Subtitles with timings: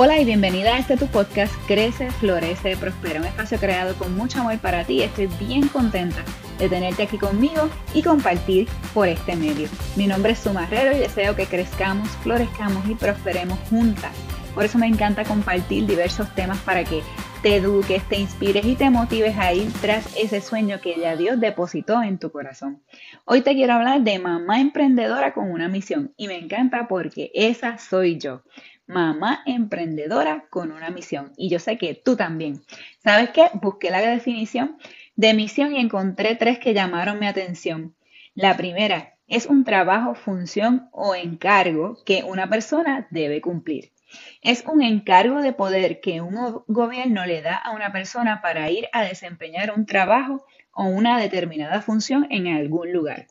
[0.00, 4.38] Hola y bienvenida a este tu podcast Crece, Florece, Prospera, un espacio creado con mucho
[4.38, 5.02] amor para ti.
[5.02, 6.22] Estoy bien contenta
[6.56, 9.68] de tenerte aquí conmigo y compartir por este medio.
[9.96, 14.12] Mi nombre es Sumarrero y deseo que crezcamos, florezcamos y prosperemos juntas.
[14.54, 17.02] Por eso me encanta compartir diversos temas para que
[17.42, 21.40] te eduques, te inspires y te motives a ir tras ese sueño que ya Dios
[21.40, 22.82] depositó en tu corazón.
[23.24, 27.78] Hoy te quiero hablar de mamá emprendedora con una misión y me encanta porque esa
[27.78, 28.42] soy yo
[28.88, 31.32] mamá emprendedora con una misión.
[31.36, 32.62] Y yo sé que tú también.
[33.04, 33.50] ¿Sabes qué?
[33.54, 34.78] Busqué la definición
[35.14, 37.94] de misión y encontré tres que llamaron mi atención.
[38.34, 43.92] La primera es un trabajo, función o encargo que una persona debe cumplir.
[44.40, 48.88] Es un encargo de poder que un gobierno le da a una persona para ir
[48.92, 53.26] a desempeñar un trabajo o una determinada función en algún lugar.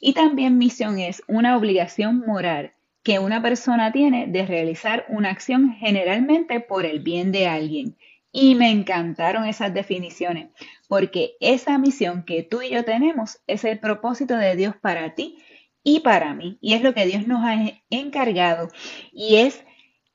[0.00, 2.72] Y también misión es una obligación moral
[3.06, 7.96] que una persona tiene de realizar una acción generalmente por el bien de alguien.
[8.32, 10.48] Y me encantaron esas definiciones,
[10.88, 15.38] porque esa misión que tú y yo tenemos es el propósito de Dios para ti
[15.84, 16.58] y para mí.
[16.60, 17.54] Y es lo que Dios nos ha
[17.90, 18.70] encargado
[19.12, 19.62] y es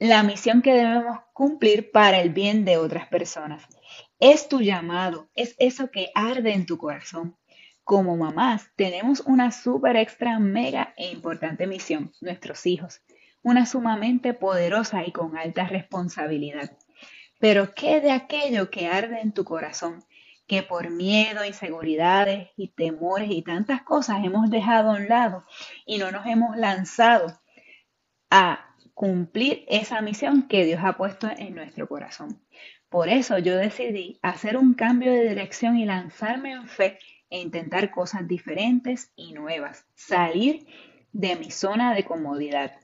[0.00, 3.62] la misión que debemos cumplir para el bien de otras personas.
[4.18, 7.36] Es tu llamado, es eso que arde en tu corazón.
[7.84, 13.02] Como mamás, tenemos una súper extra, mega e importante misión, nuestros hijos,
[13.42, 16.76] una sumamente poderosa y con alta responsabilidad.
[17.40, 20.04] Pero ¿qué de aquello que arde en tu corazón,
[20.46, 25.44] que por miedo, inseguridades y temores y tantas cosas hemos dejado a un lado
[25.84, 27.40] y no nos hemos lanzado
[28.30, 32.40] a cumplir esa misión que Dios ha puesto en nuestro corazón?
[32.88, 36.98] Por eso yo decidí hacer un cambio de dirección y lanzarme en fe
[37.32, 39.86] e intentar cosas diferentes y nuevas.
[39.94, 40.66] Salir
[41.12, 42.78] de mi zona de comodidad.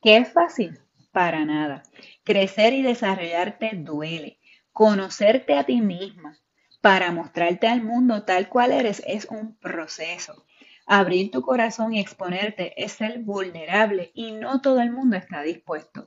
[0.00, 0.78] ¿Qué es fácil?
[1.10, 1.82] Para nada.
[2.22, 4.38] Crecer y desarrollarte duele.
[4.70, 6.38] Conocerte a ti misma
[6.80, 10.46] para mostrarte al mundo tal cual eres es un proceso.
[10.86, 16.06] Abrir tu corazón y exponerte es ser vulnerable y no todo el mundo está dispuesto.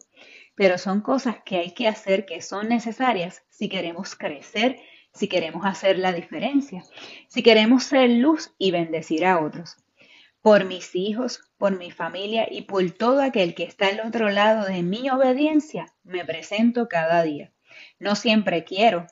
[0.55, 4.79] Pero son cosas que hay que hacer que son necesarias si queremos crecer
[5.13, 6.83] si queremos hacer la diferencia,
[7.27, 9.77] si queremos ser luz y bendecir a otros.
[10.41, 14.65] Por mis hijos, por mi familia y por todo aquel que está al otro lado
[14.65, 17.53] de mi obediencia, me presento cada día.
[17.99, 19.07] No siempre quiero.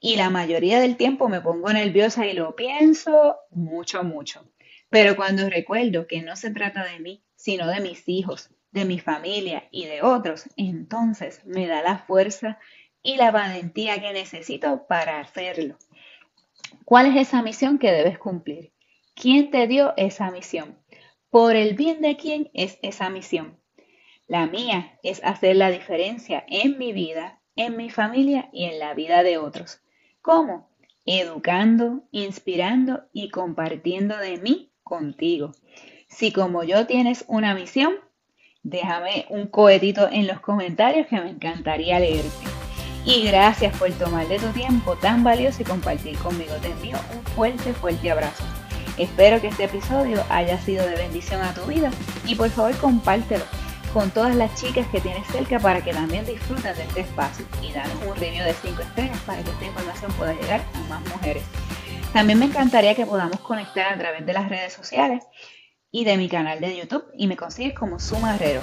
[0.00, 4.52] Y la mayoría del tiempo me pongo nerviosa y lo pienso mucho, mucho.
[4.90, 8.98] Pero cuando recuerdo que no se trata de mí, sino de mis hijos, de mi
[8.98, 12.58] familia y de otros, entonces me da la fuerza
[13.08, 15.78] y la valentía que necesito para hacerlo.
[16.84, 18.70] ¿Cuál es esa misión que debes cumplir?
[19.14, 20.76] ¿Quién te dio esa misión?
[21.30, 23.58] ¿Por el bien de quién es esa misión?
[24.26, 28.92] La mía es hacer la diferencia en mi vida, en mi familia y en la
[28.92, 29.80] vida de otros.
[30.20, 30.68] ¿Cómo?
[31.06, 35.52] Educando, inspirando y compartiendo de mí contigo.
[36.08, 37.94] Si como yo tienes una misión,
[38.62, 42.57] déjame un cohetito en los comentarios que me encantaría leerte
[43.08, 46.52] y gracias por tomar de tu tiempo tan valioso y compartir conmigo.
[46.60, 48.44] Te envío un fuerte, fuerte abrazo.
[48.98, 51.90] Espero que este episodio haya sido de bendición a tu vida
[52.26, 53.44] y por favor compártelo
[53.94, 57.72] con todas las chicas que tienes cerca para que también disfruten de este espacio y
[57.72, 61.44] danos un review de 5 estrellas para que esta información pueda llegar a más mujeres.
[62.12, 65.24] También me encantaría que podamos conectar a través de las redes sociales
[65.90, 68.60] y de mi canal de YouTube y me consigues como Suma Herrero.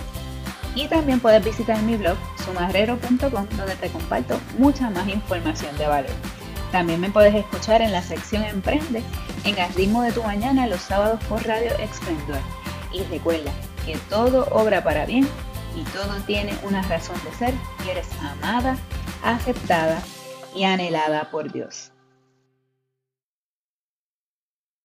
[0.76, 6.12] Y también puedes visitar mi blog sumarrero.com donde te comparto mucha más información de valor.
[6.72, 9.02] También me puedes escuchar en la sección Emprende
[9.46, 12.40] en el ritmo de tu mañana los sábados por Radio Exprendor.
[12.92, 13.52] Y recuerda
[13.86, 15.28] que todo obra para bien
[15.76, 17.54] y todo tiene una razón de ser
[17.86, 18.78] y eres amada,
[19.24, 20.02] aceptada
[20.54, 21.92] y anhelada por Dios.